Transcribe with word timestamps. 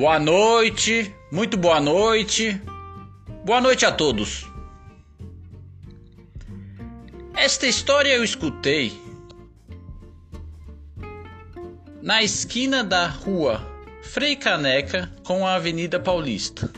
Boa 0.00 0.18
noite, 0.18 1.14
muito 1.30 1.58
boa 1.58 1.78
noite. 1.78 2.58
Boa 3.44 3.60
noite 3.60 3.84
a 3.84 3.92
todos. 3.92 4.46
Esta 7.36 7.66
história 7.66 8.08
eu 8.08 8.24
escutei 8.24 8.98
na 12.00 12.22
esquina 12.22 12.82
da 12.82 13.08
rua 13.08 13.60
Frei 14.02 14.36
Caneca 14.36 15.12
com 15.22 15.46
a 15.46 15.56
Avenida 15.56 16.00
Paulista, 16.00 16.72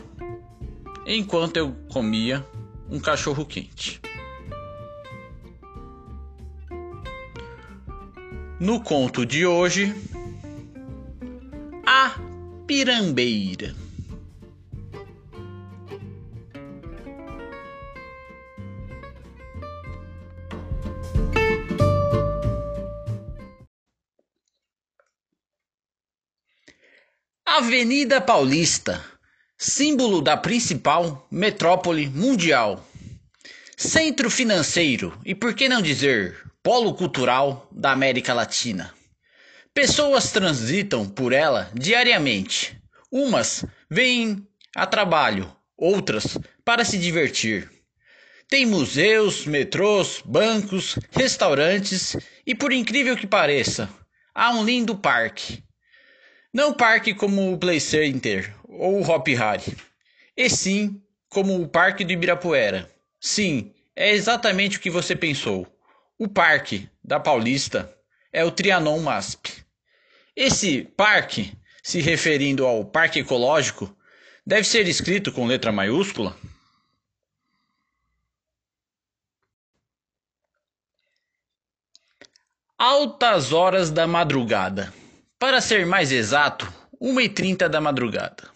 enquanto 1.07 1.55
eu 1.55 1.73
comia 1.93 2.45
um 2.89 2.99
cachorro 2.99 3.45
quente. 3.45 4.01
No 8.59 8.81
conto 8.81 9.25
de 9.25 9.45
hoje, 9.45 9.95
a 11.85 12.32
pirambeira. 12.65 13.75
Avenida 27.45 28.19
Paulista, 28.19 29.03
símbolo 29.57 30.21
da 30.21 30.35
principal 30.35 31.27
metrópole 31.29 32.07
mundial, 32.09 32.83
centro 33.77 34.29
financeiro 34.29 35.17
e, 35.25 35.35
por 35.35 35.53
que 35.53 35.69
não 35.69 35.81
dizer, 35.81 36.35
polo 36.63 36.93
cultural 36.93 37.67
da 37.71 37.91
América 37.91 38.33
Latina. 38.33 38.93
Pessoas 39.73 40.31
transitam 40.31 41.09
por 41.09 41.33
ela 41.33 41.71
diariamente. 41.73 42.79
Umas 43.11 43.65
vêm 43.89 44.47
a 44.75 44.85
trabalho, 44.85 45.51
outras 45.75 46.37
para 46.63 46.85
se 46.85 46.95
divertir. 46.95 47.71
Tem 48.47 48.67
museus, 48.67 49.47
metrôs, 49.47 50.21
bancos, 50.23 50.99
restaurantes 51.11 52.15
e, 52.45 52.53
por 52.53 52.71
incrível 52.71 53.17
que 53.17 53.25
pareça, 53.25 53.89
há 54.33 54.51
um 54.51 54.63
lindo 54.63 54.95
parque. 54.95 55.63
Não 56.53 56.71
parque 56.71 57.15
como 57.15 57.51
o 57.51 57.57
Play 57.57 57.79
Center 57.79 58.55
ou 58.65 58.99
o 58.99 59.09
Hop 59.09 59.27
Harry, 59.29 59.75
e 60.37 60.51
sim 60.51 61.01
como 61.29 61.59
o 61.59 61.67
Parque 61.67 62.05
do 62.05 62.11
Ibirapuera. 62.11 62.87
Sim, 63.19 63.73
é 63.95 64.11
exatamente 64.11 64.77
o 64.77 64.79
que 64.79 64.91
você 64.91 65.15
pensou. 65.15 65.65
O 66.19 66.27
parque 66.27 66.87
da 67.03 67.19
Paulista 67.19 67.91
é 68.31 68.45
o 68.45 68.51
Trianon 68.51 68.99
MASP. 68.99 69.62
Esse 70.35 70.83
parque, 70.83 71.55
se 71.81 72.01
referindo 72.01 72.65
ao 72.65 72.83
Parque 72.85 73.19
Ecológico, 73.19 73.95
deve 74.45 74.63
ser 74.63 74.87
escrito 74.87 75.31
com 75.31 75.45
letra 75.45 75.71
maiúscula? 75.71 76.35
Altas 82.77 83.53
horas 83.53 83.91
da 83.91 84.07
madrugada. 84.07 84.93
Para 85.39 85.61
ser 85.61 85.85
mais 85.85 86.11
exato, 86.11 86.71
1h30 87.01 87.67
da 87.67 87.79
madrugada. 87.79 88.49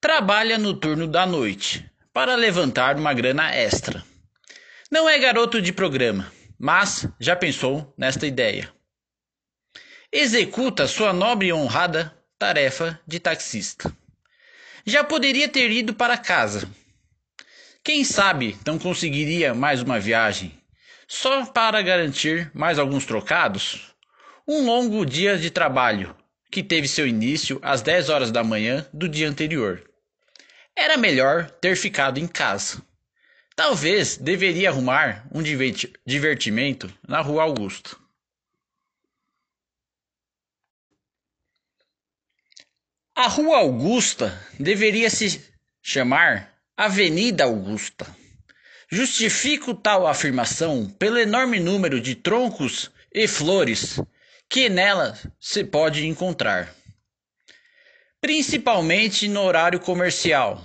Trabalha 0.00 0.58
no 0.58 0.74
turno 0.74 1.06
da 1.06 1.26
noite 1.26 1.88
para 2.12 2.34
levantar 2.34 2.96
uma 2.96 3.12
grana 3.12 3.54
extra. 3.54 4.04
Não 4.90 5.08
é 5.08 5.18
garoto 5.18 5.60
de 5.60 5.72
programa 5.72 6.32
mas 6.58 7.06
já 7.20 7.36
pensou 7.36 7.94
nesta 7.96 8.26
ideia. 8.26 8.68
Executa 10.10 10.86
sua 10.86 11.12
nobre 11.12 11.48
e 11.48 11.52
honrada 11.52 12.16
tarefa 12.38 12.98
de 13.06 13.20
taxista. 13.20 13.94
Já 14.86 15.04
poderia 15.04 15.46
ter 15.50 15.70
ido 15.70 15.92
para 15.92 16.16
casa. 16.16 16.66
Quem 17.84 18.02
sabe 18.04 18.56
não 18.66 18.78
conseguiria 18.78 19.52
mais 19.52 19.82
uma 19.82 20.00
viagem, 20.00 20.58
só 21.06 21.44
para 21.44 21.82
garantir 21.82 22.50
mais 22.54 22.78
alguns 22.78 23.04
trocados? 23.04 23.94
Um 24.46 24.64
longo 24.64 25.04
dia 25.04 25.36
de 25.36 25.50
trabalho, 25.50 26.16
que 26.50 26.62
teve 26.62 26.88
seu 26.88 27.06
início 27.06 27.58
às 27.60 27.82
10 27.82 28.08
horas 28.08 28.30
da 28.30 28.42
manhã 28.42 28.86
do 28.90 29.10
dia 29.10 29.28
anterior. 29.28 29.82
Era 30.74 30.96
melhor 30.96 31.50
ter 31.50 31.76
ficado 31.76 32.18
em 32.18 32.26
casa. 32.26 32.82
Talvez 33.54 34.16
deveria 34.16 34.70
arrumar 34.70 35.28
um 35.30 35.42
divertimento 35.42 36.90
na 37.06 37.20
Rua 37.20 37.42
Augusta. 37.42 38.07
A 43.20 43.26
Rua 43.26 43.58
Augusta 43.58 44.40
deveria 44.60 45.10
se 45.10 45.44
chamar 45.82 46.54
Avenida 46.76 47.42
Augusta. 47.42 48.06
Justifico 48.88 49.74
tal 49.74 50.06
afirmação 50.06 50.88
pelo 50.88 51.18
enorme 51.18 51.58
número 51.58 52.00
de 52.00 52.14
troncos 52.14 52.92
e 53.12 53.26
flores 53.26 54.00
que 54.48 54.68
nela 54.68 55.18
se 55.40 55.64
pode 55.64 56.06
encontrar, 56.06 56.72
principalmente 58.20 59.26
no 59.26 59.42
horário 59.42 59.80
comercial 59.80 60.64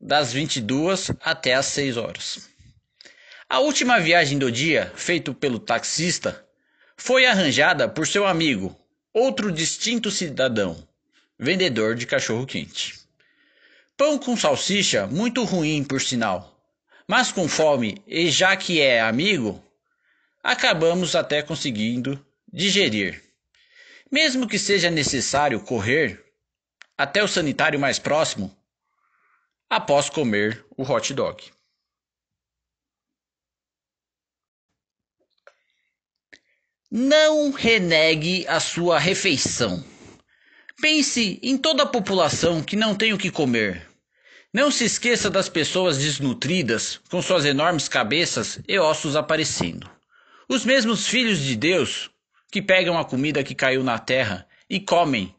das 0.00 0.32
22 0.32 1.12
até 1.20 1.54
as 1.54 1.66
6 1.66 1.96
horas. 1.98 2.50
A 3.48 3.60
última 3.60 4.00
viagem 4.00 4.40
do 4.40 4.50
dia, 4.50 4.92
feita 4.96 5.32
pelo 5.32 5.60
taxista, 5.60 6.44
foi 6.96 7.26
arranjada 7.26 7.88
por 7.88 8.08
seu 8.08 8.26
amigo, 8.26 8.76
outro 9.14 9.52
distinto 9.52 10.10
cidadão, 10.10 10.84
vendedor 11.38 11.94
de 11.94 12.06
cachorro-quente. 12.06 13.00
Pão 13.96 14.18
com 14.18 14.36
salsicha, 14.36 15.06
muito 15.06 15.44
ruim 15.44 15.82
por 15.82 16.00
sinal, 16.00 16.60
mas 17.06 17.32
com 17.32 17.48
fome 17.48 18.02
e 18.06 18.30
já 18.30 18.56
que 18.56 18.80
é 18.80 19.00
amigo, 19.00 19.62
acabamos 20.42 21.14
até 21.14 21.42
conseguindo 21.42 22.24
digerir. 22.52 23.22
Mesmo 24.10 24.46
que 24.46 24.58
seja 24.58 24.90
necessário 24.90 25.60
correr 25.60 26.24
até 26.96 27.22
o 27.22 27.28
sanitário 27.28 27.78
mais 27.78 27.98
próximo, 27.98 28.56
após 29.68 30.08
comer 30.08 30.64
o 30.76 30.82
hot 30.82 31.12
dog. 31.12 31.52
Não 36.90 37.50
renegue 37.50 38.46
a 38.46 38.60
sua 38.60 38.98
refeição. 38.98 39.95
Pense 40.80 41.38
em 41.42 41.56
toda 41.56 41.82
a 41.82 41.86
população 41.86 42.62
que 42.62 42.76
não 42.76 42.94
tem 42.94 43.12
o 43.12 43.18
que 43.18 43.30
comer. 43.30 43.88
Não 44.52 44.70
se 44.70 44.84
esqueça 44.84 45.28
das 45.28 45.48
pessoas 45.48 45.98
desnutridas, 45.98 47.00
com 47.10 47.20
suas 47.20 47.44
enormes 47.44 47.88
cabeças 47.88 48.60
e 48.66 48.78
ossos 48.78 49.16
aparecendo. 49.16 49.90
Os 50.48 50.64
mesmos 50.64 51.06
filhos 51.06 51.38
de 51.38 51.56
Deus 51.56 52.10
que 52.50 52.62
pegam 52.62 52.98
a 52.98 53.04
comida 53.04 53.42
que 53.42 53.54
caiu 53.54 53.82
na 53.82 53.98
terra 53.98 54.46
e 54.68 54.78
comem 54.80 55.34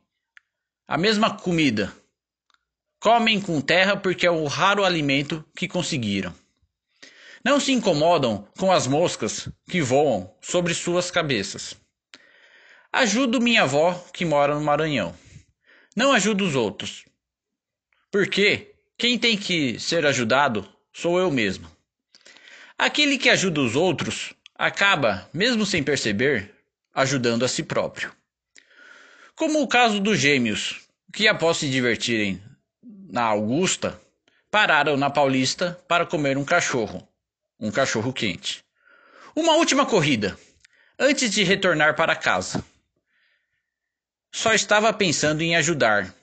a 0.87 0.97
mesma 0.97 1.35
comida 1.35 1.93
Comem 2.99 3.39
com 3.39 3.61
terra 3.61 3.95
porque 3.95 4.25
é 4.25 4.31
o 4.31 4.45
raro 4.47 4.83
alimento 4.83 5.45
que 5.55 5.67
conseguiram. 5.67 6.33
Não 7.45 7.59
se 7.59 7.71
incomodam 7.71 8.47
com 8.57 8.71
as 8.71 8.87
moscas 8.87 9.47
que 9.69 9.81
voam 9.81 10.33
sobre 10.41 10.73
suas 10.73 11.11
cabeças. 11.11 11.75
Ajudo 12.91 13.39
minha 13.39 13.63
avó 13.63 13.93
que 14.11 14.25
mora 14.25 14.55
no 14.55 14.61
Maranhão. 14.61 15.13
Não 15.97 16.11
ajudo 16.11 16.45
os 16.45 16.53
outros. 16.53 17.05
Porque 18.11 18.75
quem 18.95 19.17
tem 19.17 19.35
que 19.35 19.79
ser 19.79 20.05
ajudado 20.05 20.71
sou 20.93 21.19
eu 21.19 21.31
mesmo. 21.31 21.67
Aquele 22.77 23.17
que 23.17 23.31
ajuda 23.31 23.61
os 23.61 23.75
outros 23.75 24.31
acaba, 24.53 25.27
mesmo 25.33 25.65
sem 25.65 25.81
perceber, 25.81 26.53
ajudando 26.93 27.43
a 27.43 27.47
si 27.47 27.63
próprio. 27.63 28.13
Como 29.35 29.59
o 29.59 29.67
caso 29.67 29.99
dos 29.99 30.19
gêmeos, 30.19 30.81
que 31.11 31.27
após 31.27 31.57
se 31.57 31.67
divertirem 31.67 32.39
na 33.09 33.23
Augusta, 33.23 33.99
pararam 34.51 34.97
na 34.97 35.09
Paulista 35.09 35.83
para 35.87 36.05
comer 36.05 36.37
um 36.37 36.45
cachorro, 36.45 37.07
um 37.59 37.71
cachorro 37.71 38.13
quente. 38.13 38.63
Uma 39.35 39.55
última 39.55 39.83
corrida, 39.83 40.37
antes 40.99 41.31
de 41.31 41.43
retornar 41.43 41.95
para 41.95 42.15
casa. 42.15 42.63
Só 44.37 44.53
estava 44.53 44.93
pensando 44.93 45.41
em 45.41 45.55
ajudar 45.55 46.13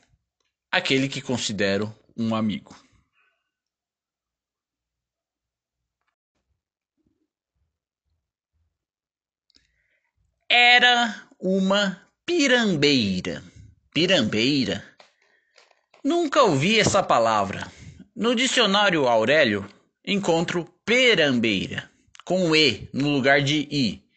aquele 0.71 1.09
que 1.09 1.21
considero 1.21 1.93
um 2.17 2.33
amigo. 2.33 2.73
Era 10.49 11.29
uma 11.41 12.09
pirambeira. 12.25 13.43
Pirambeira 13.93 14.89
Nunca 16.05 16.41
ouvi 16.45 16.79
essa 16.79 17.03
palavra. 17.03 17.67
No 18.15 18.33
dicionário 18.37 19.09
Aurélio, 19.09 19.69
encontro 20.07 20.73
perambeira, 20.85 21.91
com 22.25 22.55
E 22.55 22.89
no 22.93 23.09
lugar 23.09 23.43
de 23.43 23.67
I. 23.73 24.09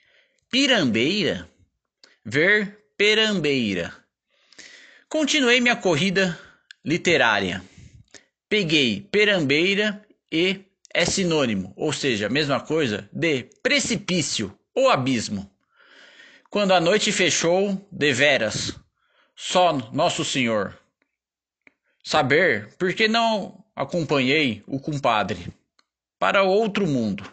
Pirambeira? 0.52 1.50
Ver 2.24 2.87
perambeira. 2.98 3.94
Continuei 5.08 5.62
minha 5.62 5.76
corrida 5.76 6.38
literária. 6.84 7.64
Peguei 8.50 9.02
perambeira 9.02 10.06
e 10.32 10.66
é 10.94 11.06
sinônimo, 11.06 11.74
ou 11.76 11.94
seja, 11.94 12.28
mesma 12.28 12.60
coisa, 12.60 13.08
de 13.14 13.44
precipício 13.62 14.58
ou 14.74 14.90
abismo. 14.90 15.50
Quando 16.50 16.74
a 16.74 16.82
noite 16.82 17.12
fechou, 17.12 17.88
deveras, 17.92 18.74
só 19.36 19.74
Nosso 19.94 20.26
Senhor. 20.26 20.76
Saber 22.04 22.74
por 22.78 22.94
que 22.94 23.08
não 23.08 23.64
acompanhei 23.76 24.64
o 24.66 24.80
compadre 24.80 25.54
para 26.18 26.42
outro 26.42 26.88
mundo, 26.88 27.24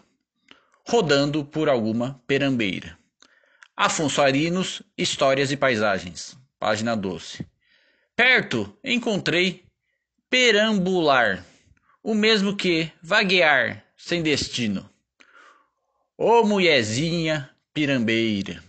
rodando 0.87 1.43
por 1.43 1.69
alguma 1.69 2.21
perambeira. 2.27 2.97
Afonso 3.77 4.21
Arinos, 4.21 4.81
Histórias 4.97 5.51
e 5.51 5.57
Paisagens, 5.57 6.37
página 6.57 6.95
12. 6.95 7.45
Perto 8.15 8.79
encontrei 8.81 9.65
perambular, 10.29 11.45
o 12.01 12.13
mesmo 12.15 12.55
que 12.55 12.89
vaguear 13.03 13.85
sem 13.97 14.23
destino. 14.23 14.89
Ô 16.17 16.45
mulherzinha 16.45 17.49
pirambeira. 17.73 18.63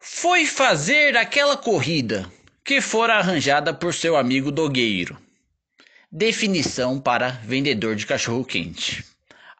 Foi 0.00 0.46
fazer 0.46 1.18
aquela 1.18 1.54
corrida 1.54 2.32
que 2.64 2.80
fora 2.80 3.16
arranjada 3.16 3.74
por 3.74 3.92
seu 3.92 4.16
amigo 4.16 4.50
dogueiro. 4.50 5.20
Definição 6.10 6.98
para 6.98 7.28
vendedor 7.28 7.94
de 7.94 8.06
cachorro 8.06 8.42
quente. 8.42 9.13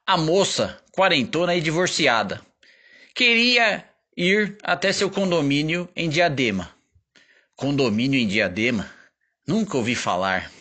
A 0.06 0.18
moça, 0.18 0.78
quarentona 0.92 1.54
e 1.54 1.62
divorciada, 1.62 2.42
queria 3.14 3.88
ir 4.14 4.58
até 4.62 4.92
seu 4.92 5.10
condomínio 5.10 5.88
em 5.96 6.10
Diadema. 6.10 6.70
Condomínio 7.56 8.20
em 8.20 8.28
Diadema? 8.28 8.90
Nunca 9.46 9.78
ouvi 9.78 9.94
falar. 9.94 10.52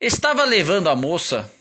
Estava 0.00 0.44
levando 0.44 0.88
a 0.88 0.94
moça 0.94 1.52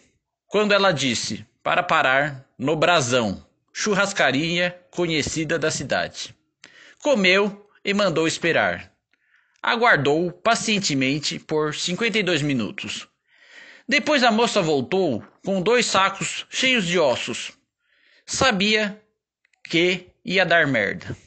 quando 0.45 0.71
ela 0.71 0.92
disse 0.92 1.44
para 1.63 1.81
parar 1.81 2.45
no 2.56 2.75
Brasão, 2.75 3.44
churrascaria 3.74 4.80
conhecida 4.92 5.57
da 5.57 5.72
cidade. 5.72 6.36
Comeu 7.01 7.68
e 7.83 7.95
mandou 7.95 8.27
esperar. 8.27 8.94
Aguardou 9.60 10.31
pacientemente 10.31 11.39
por 11.39 11.74
52 11.74 12.44
minutos. 12.44 13.07
Depois 13.89 14.24
a 14.24 14.31
moça 14.31 14.62
voltou 14.62 15.24
com 15.44 15.63
dois 15.63 15.88
sacos 15.88 16.45
cheios 16.47 16.86
de 16.86 17.00
ossos. 17.00 17.53
Sabia 18.24 19.03
que 19.68 20.12
ia 20.24 20.45
dar 20.45 20.68
merda. 20.68 21.18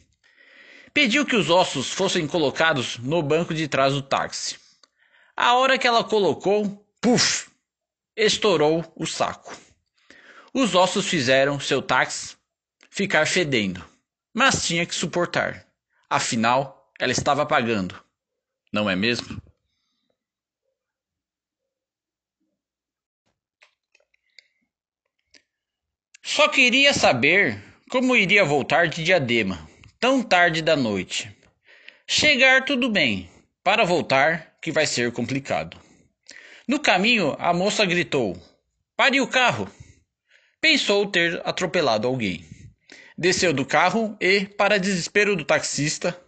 Pediu 0.94 1.26
que 1.26 1.34
os 1.34 1.50
ossos 1.50 1.90
fossem 1.90 2.24
colocados 2.24 2.98
no 2.98 3.20
banco 3.20 3.52
de 3.52 3.66
trás 3.66 3.92
do 3.94 4.00
táxi. 4.00 4.60
A 5.36 5.54
hora 5.54 5.76
que 5.76 5.88
ela 5.88 6.04
colocou, 6.04 6.86
puf, 7.00 7.48
estourou 8.16 8.84
o 8.94 9.08
saco. 9.08 9.56
Os 10.54 10.76
ossos 10.76 11.08
fizeram 11.08 11.58
seu 11.58 11.82
táxi 11.82 12.36
ficar 12.88 13.26
fedendo, 13.26 13.84
mas 14.32 14.64
tinha 14.64 14.86
que 14.86 14.94
suportar. 14.94 15.66
Afinal, 16.08 16.92
ela 17.00 17.10
estava 17.10 17.44
pagando. 17.44 18.00
Não 18.72 18.88
é 18.88 18.94
mesmo? 18.94 19.41
Só 26.34 26.48
queria 26.48 26.94
saber 26.94 27.62
como 27.90 28.16
iria 28.16 28.42
voltar 28.42 28.88
de 28.88 29.04
Diadema, 29.04 29.68
tão 30.00 30.22
tarde 30.22 30.62
da 30.62 30.74
noite? 30.74 31.30
Chegar 32.06 32.64
tudo 32.64 32.88
bem, 32.88 33.30
para 33.62 33.84
voltar 33.84 34.56
que 34.62 34.72
vai 34.72 34.86
ser 34.86 35.12
complicado. 35.12 35.78
No 36.66 36.80
caminho, 36.80 37.36
a 37.38 37.52
moça 37.52 37.84
gritou: 37.84 38.34
Pare 38.96 39.20
o 39.20 39.26
carro! 39.26 39.70
Pensou 40.58 41.06
ter 41.06 41.38
atropelado 41.46 42.08
alguém. 42.08 42.46
Desceu 43.18 43.52
do 43.52 43.66
carro 43.66 44.16
e, 44.18 44.46
para 44.46 44.78
desespero 44.78 45.36
do 45.36 45.44
taxista, 45.44 46.18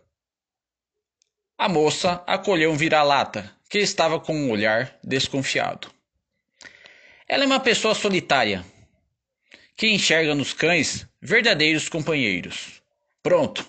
a 1.56 1.66
moça 1.66 2.22
acolheu 2.26 2.70
um 2.70 2.76
vira-lata 2.76 3.50
que 3.70 3.78
estava 3.78 4.20
com 4.20 4.36
um 4.36 4.50
olhar 4.50 4.98
desconfiado. 5.02 5.90
Ela 7.26 7.44
é 7.44 7.46
uma 7.46 7.58
pessoa 7.58 7.94
solitária, 7.94 8.62
que 9.76 9.88
enxerga 9.88 10.34
nos 10.34 10.52
cães 10.52 11.06
verdadeiros 11.20 11.88
companheiros. 11.88 12.82
Pronto. 13.22 13.68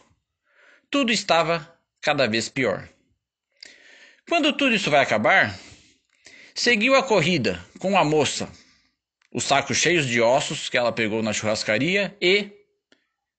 Tudo 0.90 1.12
estava 1.12 1.76
cada 2.02 2.28
vez 2.28 2.50
pior. 2.50 2.88
Quando 4.28 4.54
tudo 4.54 4.76
isso 4.76 4.90
vai 4.90 5.02
acabar, 5.02 5.58
seguiu 6.54 6.96
a 6.96 7.04
corrida 7.04 7.64
com 7.80 7.98
a 7.98 8.04
moça, 8.04 8.50
os 9.32 9.44
sacos 9.44 9.78
cheios 9.78 10.08
de 10.08 10.22
ossos 10.22 10.70
que 10.70 10.78
ela 10.78 10.92
pegou 10.92 11.22
na 11.22 11.34
churrascaria 11.34 12.16
e 12.22 12.52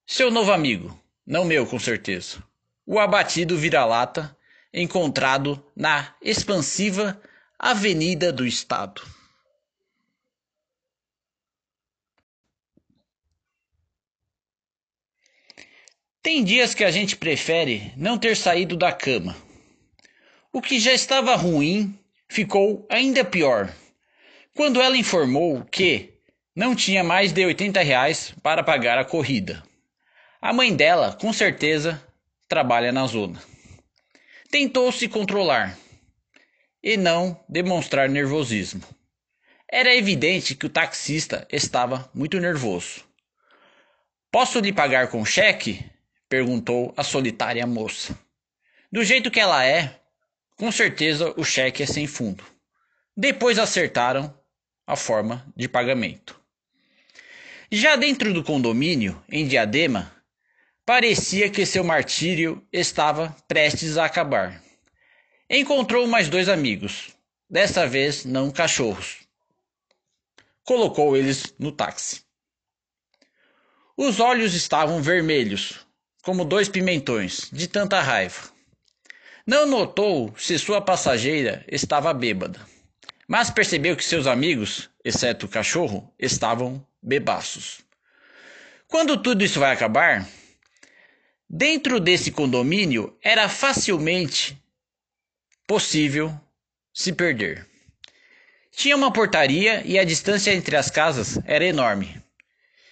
seu 0.05 0.31
novo 0.31 0.51
amigo, 0.51 0.97
não 1.25 1.43
meu 1.43 1.65
com 1.65 1.79
certeza, 1.79 2.41
o 2.85 2.99
abatido 2.99 3.57
vira-lata 3.57 4.35
encontrado 4.73 5.61
na 5.75 6.15
expansiva 6.21 7.21
Avenida 7.59 8.31
do 8.31 8.45
Estado. 8.45 9.01
Tem 16.27 16.43
dias 16.43 16.73
que 16.73 16.83
a 16.83 16.91
gente 16.91 17.15
prefere 17.15 17.93
não 17.95 18.17
ter 18.17 18.35
saído 18.35 18.75
da 18.75 18.91
cama. 18.91 19.33
O 20.51 20.61
que 20.61 20.77
já 20.77 20.91
estava 20.91 21.33
ruim 21.37 21.97
ficou 22.27 22.85
ainda 22.89 23.23
pior 23.23 23.73
quando 24.53 24.81
ela 24.81 24.97
informou 24.97 25.63
que 25.63 26.19
não 26.53 26.75
tinha 26.75 27.01
mais 27.01 27.31
de 27.31 27.45
80 27.45 27.81
reais 27.81 28.33
para 28.43 28.61
pagar 28.61 28.97
a 28.97 29.05
corrida. 29.05 29.63
A 30.41 30.51
mãe 30.51 30.75
dela, 30.75 31.13
com 31.13 31.31
certeza, 31.31 32.05
trabalha 32.45 32.91
na 32.91 33.07
zona. 33.07 33.41
Tentou 34.51 34.91
se 34.91 35.07
controlar 35.07 35.79
e 36.83 36.97
não 36.97 37.41
demonstrar 37.47 38.09
nervosismo. 38.09 38.83
Era 39.71 39.95
evidente 39.95 40.55
que 40.55 40.65
o 40.65 40.69
taxista 40.69 41.47
estava 41.49 42.11
muito 42.13 42.37
nervoso. 42.37 43.05
Posso 44.29 44.59
lhe 44.59 44.73
pagar 44.73 45.07
com 45.07 45.23
cheque? 45.23 45.89
Perguntou 46.29 46.93
a 46.95 47.03
solitária 47.03 47.65
moça. 47.65 48.17
Do 48.91 49.03
jeito 49.03 49.31
que 49.31 49.39
ela 49.39 49.65
é, 49.65 49.99
com 50.55 50.71
certeza 50.71 51.33
o 51.37 51.43
cheque 51.43 51.83
é 51.83 51.85
sem 51.85 52.07
fundo. 52.07 52.43
Depois 53.15 53.59
acertaram 53.59 54.33
a 54.85 54.95
forma 54.95 55.45
de 55.55 55.67
pagamento. 55.67 56.39
Já 57.71 57.95
dentro 57.95 58.33
do 58.33 58.43
condomínio, 58.43 59.21
em 59.29 59.45
Diadema, 59.45 60.11
parecia 60.85 61.49
que 61.49 61.65
seu 61.65 61.83
martírio 61.83 62.65
estava 62.71 63.35
prestes 63.47 63.97
a 63.97 64.05
acabar. 64.05 64.63
Encontrou 65.49 66.07
mais 66.07 66.29
dois 66.29 66.47
amigos, 66.47 67.13
dessa 67.49 67.85
vez 67.85 68.23
não 68.23 68.51
cachorros. 68.51 69.27
Colocou 70.63 71.15
eles 71.15 71.53
no 71.59 71.71
táxi. 71.71 72.21
Os 73.97 74.19
olhos 74.19 74.53
estavam 74.53 75.01
vermelhos, 75.01 75.86
como 76.27 76.43
dois 76.43 76.67
pimentões, 76.67 77.47
de 77.53 77.69
tanta 77.69 78.01
raiva. 78.01 78.51
Não 79.45 79.65
notou 79.65 80.35
se 80.37 80.59
sua 80.59 80.81
passageira 80.81 81.63
estava 81.71 82.13
bêbada, 82.13 82.59
mas 83.25 83.49
percebeu 83.49 83.95
que 83.95 84.03
seus 84.03 84.27
amigos, 84.27 84.89
exceto 85.05 85.45
o 85.45 85.49
cachorro, 85.49 86.13
estavam 86.19 86.85
bebaços. 87.01 87.79
Quando 88.89 89.15
tudo 89.15 89.41
isso 89.41 89.57
vai 89.61 89.71
acabar, 89.71 90.27
dentro 91.49 91.97
desse 91.97 92.29
condomínio 92.29 93.17
era 93.23 93.47
facilmente 93.47 94.61
possível 95.65 96.37
se 96.93 97.13
perder. 97.13 97.65
Tinha 98.69 98.97
uma 98.97 99.13
portaria 99.13 99.81
e 99.85 99.97
a 99.97 100.03
distância 100.03 100.53
entre 100.53 100.75
as 100.75 100.91
casas 100.91 101.39
era 101.45 101.63
enorme. 101.63 102.21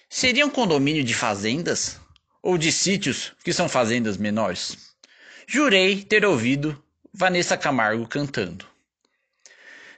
Seria 0.08 0.46
um 0.46 0.50
condomínio 0.50 1.04
de 1.04 1.12
fazendas? 1.12 2.00
Ou 2.46 2.56
de 2.56 2.70
sítios 2.70 3.32
que 3.42 3.52
são 3.52 3.68
fazendas 3.68 4.16
menores. 4.16 4.94
Jurei 5.48 6.04
ter 6.04 6.24
ouvido 6.24 6.80
Vanessa 7.12 7.56
Camargo 7.56 8.06
cantando. 8.06 8.64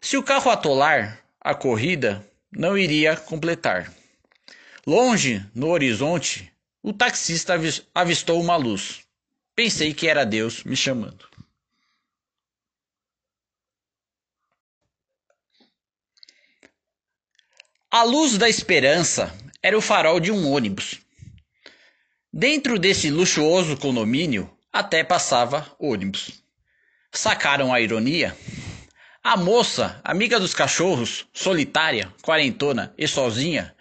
Se 0.00 0.16
o 0.16 0.22
carro 0.22 0.50
atolar, 0.50 1.22
a 1.38 1.54
corrida 1.54 2.26
não 2.50 2.78
iria 2.78 3.14
completar. 3.14 3.92
Longe, 4.86 5.44
no 5.54 5.68
horizonte, 5.68 6.50
o 6.82 6.90
taxista 6.90 7.52
avistou 7.94 8.40
uma 8.40 8.56
luz. 8.56 9.00
Pensei 9.54 9.92
que 9.92 10.08
era 10.08 10.24
Deus 10.24 10.64
me 10.64 10.74
chamando. 10.74 11.28
A 17.90 18.02
luz 18.04 18.38
da 18.38 18.48
esperança 18.48 19.36
era 19.62 19.76
o 19.76 19.82
farol 19.82 20.18
de 20.18 20.32
um 20.32 20.50
ônibus 20.50 21.06
Dentro 22.40 22.78
desse 22.78 23.10
luxuoso 23.10 23.76
condomínio 23.76 24.48
Até 24.72 25.02
passava 25.02 25.66
ônibus. 25.76 26.40
Sacaram 27.10 27.74
a 27.74 27.80
ironia? 27.80 28.32
A 29.24 29.36
moça, 29.36 30.00
amiga 30.04 30.38
dos 30.38 30.54
cachorros, 30.54 31.26
solitária, 31.32 32.14
quarentona 32.22 32.94
e 32.96 33.08
sozinha, 33.08 33.74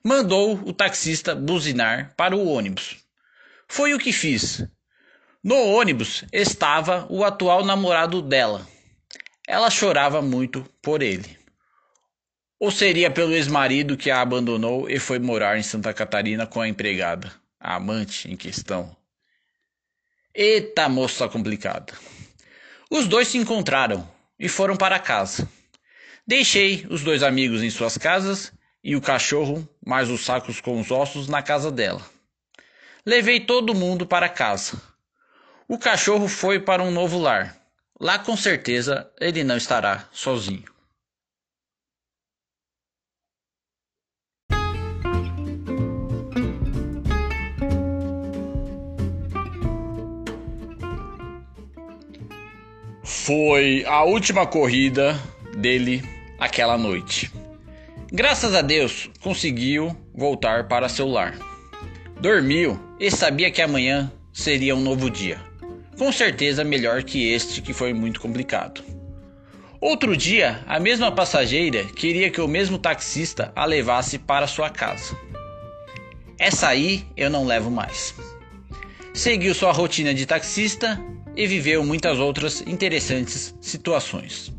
mandou 0.00 0.54
o 0.64 0.72
taxista 0.72 1.34
buzinar 1.34 2.14
para 2.16 2.36
o 2.36 2.46
ônibus. 2.46 2.98
Foi 3.66 3.92
o 3.94 3.98
que 3.98 4.12
fiz. 4.12 4.64
No 5.42 5.56
ônibus 5.56 6.24
estava 6.32 7.08
o 7.10 7.24
atual 7.24 7.64
namorado 7.64 8.22
dela. 8.22 8.64
Ela 9.44 9.70
chorava 9.70 10.22
muito 10.22 10.64
por 10.80 11.02
ele. 11.02 11.36
Ou 12.60 12.70
seria 12.70 13.10
pelo 13.10 13.32
ex-marido 13.32 13.96
que 13.96 14.08
a 14.08 14.20
abandonou 14.20 14.88
e 14.88 15.00
foi 15.00 15.18
morar 15.18 15.58
em 15.58 15.64
Santa 15.64 15.92
Catarina 15.92 16.46
com 16.46 16.60
a 16.60 16.68
empregada, 16.68 17.32
a 17.64 17.76
amante 17.76 18.30
em 18.30 18.36
questão. 18.36 18.94
Eita 20.34 20.86
moça 20.86 21.26
complicada. 21.26 21.94
Os 22.90 23.08
dois 23.08 23.28
se 23.28 23.38
encontraram 23.38 24.06
e 24.38 24.50
foram 24.50 24.76
para 24.76 24.98
casa. 24.98 25.48
Deixei 26.26 26.86
os 26.90 27.02
dois 27.02 27.22
amigos 27.22 27.62
em 27.62 27.70
suas 27.70 27.96
casas 27.96 28.52
e 28.82 28.94
o 28.94 29.00
cachorro, 29.00 29.66
mais 29.84 30.10
os 30.10 30.22
sacos 30.22 30.60
com 30.60 30.78
os 30.78 30.90
ossos, 30.90 31.26
na 31.26 31.42
casa 31.42 31.72
dela. 31.72 32.04
Levei 33.06 33.40
todo 33.40 33.74
mundo 33.74 34.06
para 34.06 34.28
casa. 34.28 34.80
O 35.66 35.78
cachorro 35.78 36.28
foi 36.28 36.60
para 36.60 36.82
um 36.82 36.90
novo 36.90 37.18
lar. 37.18 37.56
Lá 37.98 38.18
com 38.18 38.36
certeza 38.36 39.10
ele 39.18 39.42
não 39.42 39.56
estará 39.56 40.06
sozinho. 40.12 40.73
Foi 53.24 53.82
a 53.86 54.04
última 54.04 54.46
corrida 54.46 55.18
dele 55.56 56.02
aquela 56.38 56.76
noite. 56.76 57.32
Graças 58.12 58.54
a 58.54 58.60
Deus 58.60 59.08
conseguiu 59.22 59.96
voltar 60.14 60.68
para 60.68 60.90
seu 60.90 61.08
lar. 61.08 61.34
Dormiu 62.20 62.78
e 63.00 63.10
sabia 63.10 63.50
que 63.50 63.62
amanhã 63.62 64.12
seria 64.30 64.76
um 64.76 64.80
novo 64.82 65.08
dia. 65.08 65.40
Com 65.96 66.12
certeza 66.12 66.62
melhor 66.64 67.02
que 67.02 67.32
este 67.32 67.62
que 67.62 67.72
foi 67.72 67.94
muito 67.94 68.20
complicado. 68.20 68.84
Outro 69.80 70.14
dia, 70.14 70.62
a 70.66 70.78
mesma 70.78 71.10
passageira 71.10 71.82
queria 71.82 72.28
que 72.28 72.42
o 72.42 72.46
mesmo 72.46 72.76
taxista 72.76 73.50
a 73.56 73.64
levasse 73.64 74.18
para 74.18 74.46
sua 74.46 74.68
casa. 74.68 75.16
Essa 76.38 76.68
aí 76.68 77.06
eu 77.16 77.30
não 77.30 77.46
levo 77.46 77.70
mais. 77.70 78.14
Seguiu 79.14 79.54
sua 79.54 79.72
rotina 79.72 80.12
de 80.12 80.26
taxista 80.26 81.02
e 81.36 81.46
viveu 81.46 81.84
muitas 81.84 82.18
outras 82.18 82.62
interessantes 82.66 83.54
situações. 83.60 84.52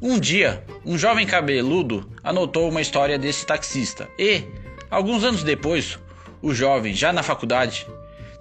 Um 0.00 0.18
dia, 0.18 0.62
um 0.84 0.98
jovem 0.98 1.26
cabeludo 1.26 2.10
anotou 2.22 2.68
uma 2.68 2.80
história 2.80 3.18
desse 3.18 3.46
taxista 3.46 4.08
e, 4.18 4.42
alguns 4.90 5.24
anos 5.24 5.42
depois, 5.42 5.98
o 6.42 6.52
jovem, 6.52 6.94
já 6.94 7.12
na 7.12 7.22
faculdade, 7.22 7.86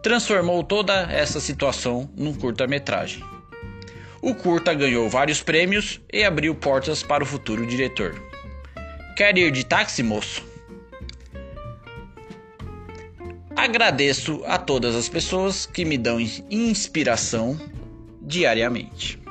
transformou 0.04 0.63
toda 0.63 0.94
essa 1.12 1.39
situação 1.39 2.10
num 2.15 2.34
curta-metragem. 2.34 3.24
O 4.22 4.36
curta 4.36 4.74
ganhou 4.74 5.10
vários 5.10 5.42
prêmios 5.42 6.01
e 6.12 6.24
abriu 6.24 6.54
portas 6.56 7.04
para 7.04 7.24
o 7.24 7.27
futuro 7.27 7.65
diretor. 7.65 8.22
Quer 9.15 9.38
ir 9.38 9.51
de 9.51 9.63
táxi, 9.65 10.04
moço? 10.04 10.44
Agradeço 13.56 14.44
a 14.46 14.58
todas 14.58 14.96
as 14.96 15.08
pessoas 15.08 15.65
que 15.65 15.86
me 15.86 15.98
dão 15.98 16.20
inspiração 16.50 17.58
diariamente. 18.25 19.25